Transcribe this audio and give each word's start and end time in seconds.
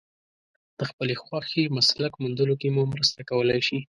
د 0.77 0.79
خپلې 0.89 1.15
خوښې 1.23 1.63
مسلک 1.77 2.11
موندلو 2.21 2.55
کې 2.61 2.69
مو 2.75 2.83
مرسته 2.93 3.19
کولای 3.29 3.59
شي. 3.67 3.79